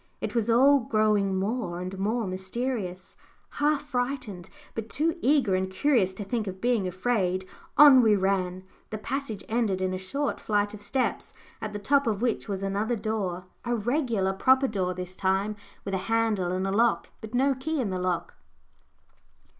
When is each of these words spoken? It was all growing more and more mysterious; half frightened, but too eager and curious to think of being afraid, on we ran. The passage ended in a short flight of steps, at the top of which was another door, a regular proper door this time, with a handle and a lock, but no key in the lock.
It 0.19 0.33
was 0.33 0.49
all 0.49 0.79
growing 0.79 1.37
more 1.37 1.79
and 1.79 1.95
more 1.99 2.25
mysterious; 2.25 3.17
half 3.51 3.83
frightened, 3.83 4.49
but 4.73 4.89
too 4.89 5.15
eager 5.21 5.53
and 5.53 5.69
curious 5.69 6.15
to 6.15 6.23
think 6.23 6.47
of 6.47 6.59
being 6.59 6.87
afraid, 6.87 7.45
on 7.77 8.01
we 8.01 8.15
ran. 8.15 8.63
The 8.89 8.97
passage 8.97 9.43
ended 9.47 9.79
in 9.79 9.93
a 9.93 9.99
short 9.99 10.39
flight 10.39 10.73
of 10.73 10.81
steps, 10.81 11.35
at 11.61 11.71
the 11.71 11.77
top 11.77 12.07
of 12.07 12.19
which 12.23 12.49
was 12.49 12.63
another 12.63 12.95
door, 12.95 13.45
a 13.63 13.75
regular 13.75 14.33
proper 14.33 14.67
door 14.67 14.95
this 14.95 15.15
time, 15.15 15.55
with 15.85 15.93
a 15.93 15.97
handle 16.09 16.51
and 16.51 16.65
a 16.65 16.71
lock, 16.71 17.11
but 17.21 17.35
no 17.35 17.53
key 17.53 17.79
in 17.79 17.91
the 17.91 17.99
lock. 17.99 18.33